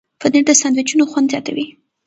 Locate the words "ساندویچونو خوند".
0.61-1.27